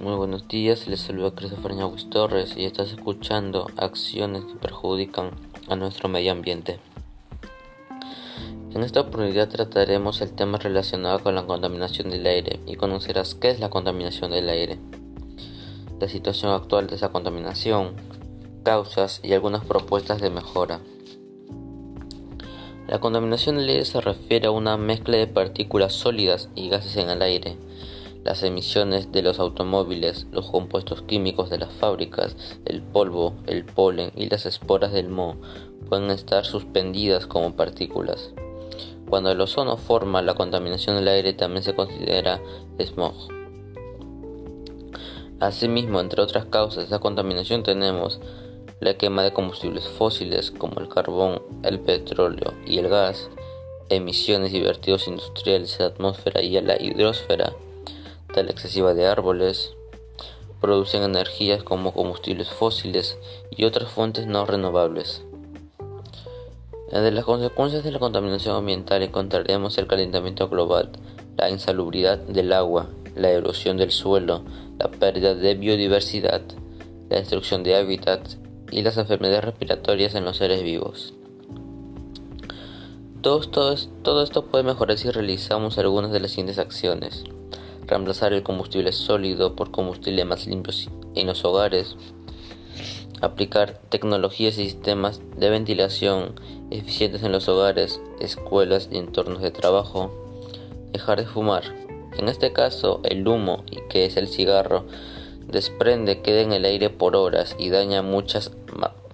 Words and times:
buenos 0.00 0.46
días, 0.46 0.86
les 0.86 1.00
saluda 1.00 1.34
Christopher 1.34 1.74
Ñaguis 1.74 2.08
Torres 2.08 2.54
y 2.56 2.64
estás 2.64 2.92
escuchando 2.92 3.66
acciones 3.76 4.44
que 4.44 4.54
perjudican 4.54 5.32
a 5.68 5.74
nuestro 5.74 6.08
medio 6.08 6.30
ambiente. 6.30 6.78
En 8.72 8.84
esta 8.84 9.00
oportunidad 9.00 9.48
trataremos 9.48 10.20
el 10.20 10.32
tema 10.32 10.58
relacionado 10.58 11.18
con 11.18 11.34
la 11.34 11.46
contaminación 11.46 12.10
del 12.10 12.26
aire 12.26 12.60
y 12.66 12.76
conocerás 12.76 13.34
qué 13.34 13.50
es 13.50 13.58
la 13.58 13.70
contaminación 13.70 14.30
del 14.30 14.48
aire, 14.48 14.78
la 16.00 16.08
situación 16.08 16.52
actual 16.52 16.86
de 16.86 16.94
esa 16.94 17.08
contaminación, 17.08 17.94
causas 18.62 19.20
y 19.24 19.32
algunas 19.32 19.64
propuestas 19.64 20.20
de 20.20 20.30
mejora. 20.30 20.80
La 22.86 23.00
contaminación 23.00 23.56
del 23.56 23.68
aire 23.68 23.84
se 23.84 24.00
refiere 24.00 24.46
a 24.46 24.52
una 24.52 24.76
mezcla 24.76 25.16
de 25.16 25.26
partículas 25.26 25.92
sólidas 25.92 26.50
y 26.54 26.68
gases 26.68 26.96
en 26.96 27.10
el 27.10 27.20
aire 27.20 27.56
las 28.28 28.42
emisiones 28.42 29.10
de 29.10 29.22
los 29.22 29.40
automóviles, 29.40 30.26
los 30.32 30.50
compuestos 30.50 31.00
químicos 31.00 31.48
de 31.48 31.56
las 31.56 31.72
fábricas, 31.72 32.36
el 32.66 32.82
polvo, 32.82 33.32
el 33.46 33.64
polen 33.64 34.12
y 34.14 34.28
las 34.28 34.44
esporas 34.44 34.92
del 34.92 35.08
moho 35.08 35.36
pueden 35.88 36.10
estar 36.10 36.44
suspendidas 36.44 37.26
como 37.26 37.56
partículas. 37.56 38.34
Cuando 39.08 39.30
el 39.30 39.40
ozono 39.40 39.78
forma 39.78 40.20
la 40.20 40.34
contaminación 40.34 40.96
del 40.96 41.08
aire 41.08 41.32
también 41.32 41.62
se 41.62 41.74
considera 41.74 42.38
smog. 42.78 43.14
Asimismo, 45.40 45.98
entre 45.98 46.20
otras 46.20 46.44
causas 46.44 46.84
de 46.84 46.90
la 46.90 46.98
contaminación 46.98 47.62
tenemos 47.62 48.20
la 48.80 48.98
quema 48.98 49.22
de 49.22 49.32
combustibles 49.32 49.88
fósiles 49.88 50.50
como 50.50 50.80
el 50.80 50.90
carbón, 50.90 51.40
el 51.62 51.80
petróleo 51.80 52.52
y 52.66 52.76
el 52.76 52.90
gas, 52.90 53.30
emisiones 53.88 54.52
y 54.52 54.60
vertidos 54.60 55.08
industriales 55.08 55.80
a 55.80 55.84
la 55.84 55.88
atmósfera 55.88 56.42
y 56.42 56.58
a 56.58 56.60
la 56.60 56.76
hidrosfera, 56.78 57.54
la 58.42 58.50
excesiva 58.50 58.94
de 58.94 59.06
árboles, 59.06 59.74
producen 60.60 61.02
energías 61.02 61.62
como 61.62 61.92
combustibles 61.92 62.48
fósiles 62.48 63.18
y 63.50 63.64
otras 63.64 63.90
fuentes 63.90 64.26
no 64.26 64.44
renovables. 64.46 65.22
Entre 66.90 67.12
las 67.12 67.24
consecuencias 67.24 67.84
de 67.84 67.92
la 67.92 67.98
contaminación 67.98 68.56
ambiental 68.56 69.02
encontraremos 69.02 69.76
el 69.78 69.86
calentamiento 69.86 70.48
global, 70.48 70.90
la 71.36 71.50
insalubridad 71.50 72.18
del 72.18 72.52
agua, 72.52 72.88
la 73.14 73.30
erosión 73.30 73.76
del 73.76 73.90
suelo, 73.90 74.42
la 74.78 74.90
pérdida 74.90 75.34
de 75.34 75.54
biodiversidad, 75.54 76.40
la 77.10 77.16
destrucción 77.16 77.62
de 77.62 77.76
hábitats 77.76 78.38
y 78.70 78.82
las 78.82 78.96
enfermedades 78.96 79.44
respiratorias 79.44 80.14
en 80.14 80.24
los 80.24 80.38
seres 80.38 80.62
vivos. 80.62 81.14
Todo 83.20 84.22
esto 84.22 84.44
puede 84.46 84.64
mejorar 84.64 84.96
si 84.96 85.10
realizamos 85.10 85.76
algunas 85.76 86.12
de 86.12 86.20
las 86.20 86.30
siguientes 86.30 86.58
acciones 86.58 87.24
reemplazar 87.88 88.32
el 88.32 88.42
combustible 88.42 88.92
sólido 88.92 89.56
por 89.56 89.70
combustible 89.70 90.24
más 90.24 90.46
limpio 90.46 90.72
en 91.14 91.26
los 91.26 91.44
hogares, 91.44 91.96
aplicar 93.20 93.80
tecnologías 93.88 94.58
y 94.58 94.64
sistemas 94.64 95.20
de 95.36 95.50
ventilación 95.50 96.34
eficientes 96.70 97.22
en 97.22 97.32
los 97.32 97.48
hogares, 97.48 98.00
escuelas 98.20 98.88
y 98.92 98.98
entornos 98.98 99.42
de 99.42 99.50
trabajo, 99.50 100.12
dejar 100.92 101.18
de 101.18 101.26
fumar. 101.26 101.64
En 102.16 102.28
este 102.28 102.52
caso, 102.52 103.00
el 103.04 103.26
humo, 103.26 103.64
que 103.88 104.04
es 104.04 104.16
el 104.16 104.28
cigarro, 104.28 104.84
desprende, 105.46 106.20
queda 106.20 106.42
en 106.42 106.52
el 106.52 106.64
aire 106.64 106.90
por 106.90 107.16
horas 107.16 107.56
y 107.58 107.70
daña 107.70 108.00
a 108.00 108.02
muchas, 108.02 108.52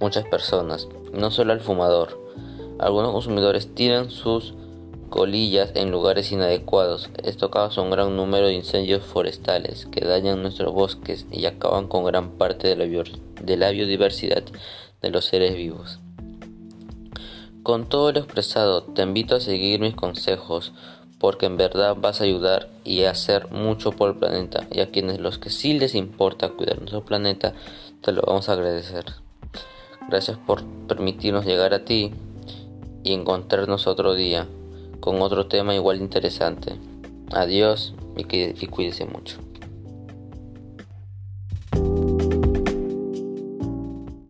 muchas 0.00 0.24
personas, 0.24 0.88
no 1.12 1.30
solo 1.30 1.52
al 1.52 1.60
fumador. 1.60 2.20
Algunos 2.78 3.12
consumidores 3.12 3.72
tiran 3.74 4.10
sus 4.10 4.54
colillas 5.14 5.70
en 5.76 5.92
lugares 5.92 6.32
inadecuados. 6.32 7.08
Esto 7.22 7.48
causa 7.48 7.80
un 7.80 7.90
gran 7.90 8.16
número 8.16 8.48
de 8.48 8.54
incendios 8.54 9.04
forestales 9.04 9.86
que 9.86 10.04
dañan 10.04 10.42
nuestros 10.42 10.74
bosques 10.74 11.24
y 11.30 11.46
acaban 11.46 11.86
con 11.86 12.04
gran 12.04 12.32
parte 12.32 12.66
de 12.66 12.74
la, 12.74 13.04
de 13.40 13.56
la 13.56 13.70
biodiversidad 13.70 14.42
de 15.00 15.10
los 15.10 15.26
seres 15.26 15.54
vivos. 15.54 16.00
Con 17.62 17.88
todo 17.88 18.10
lo 18.10 18.18
expresado, 18.18 18.82
te 18.82 19.02
invito 19.02 19.36
a 19.36 19.40
seguir 19.40 19.78
mis 19.78 19.94
consejos 19.94 20.72
porque 21.20 21.46
en 21.46 21.58
verdad 21.58 21.94
vas 21.96 22.20
a 22.20 22.24
ayudar 22.24 22.68
y 22.82 23.04
a 23.04 23.12
hacer 23.12 23.52
mucho 23.52 23.92
por 23.92 24.10
el 24.10 24.16
planeta 24.16 24.66
y 24.72 24.80
a 24.80 24.90
quienes 24.90 25.20
los 25.20 25.38
que 25.38 25.50
sí 25.50 25.78
les 25.78 25.94
importa 25.94 26.48
cuidar 26.48 26.78
nuestro 26.78 27.04
planeta 27.04 27.54
te 28.00 28.10
lo 28.10 28.22
vamos 28.22 28.48
a 28.48 28.54
agradecer. 28.54 29.04
Gracias 30.08 30.38
por 30.38 30.64
permitirnos 30.88 31.46
llegar 31.46 31.72
a 31.72 31.84
ti 31.84 32.10
y 33.04 33.12
encontrarnos 33.12 33.86
otro 33.86 34.14
día 34.14 34.48
con 35.04 35.20
otro 35.20 35.48
tema 35.48 35.74
igual 35.74 36.00
interesante. 36.00 36.76
Adiós 37.30 37.92
y, 38.16 38.22
y 38.32 38.66
cuídese 38.68 39.04
mucho. 39.04 39.36